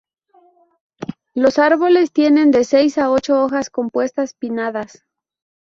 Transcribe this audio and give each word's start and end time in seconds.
Los 1.35 1.59
árboles 1.59 2.11
tienen 2.11 2.49
de 2.49 2.63
seis 2.63 2.97
a 2.97 3.11
ocho 3.11 3.39
hojas 3.43 3.69
compuestas 3.69 4.33
pinnadas. 4.33 5.05